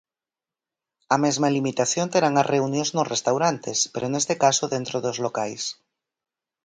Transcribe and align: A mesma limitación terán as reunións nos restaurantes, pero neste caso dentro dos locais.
A 1.15 1.17
mesma 1.23 1.53
limitación 1.57 2.07
terán 2.13 2.35
as 2.41 2.49
reunións 2.53 2.89
nos 2.95 3.09
restaurantes, 3.13 3.77
pero 3.93 4.07
neste 4.13 4.35
caso 4.43 4.65
dentro 4.75 4.97
dos 5.05 5.17
locais. 5.25 5.63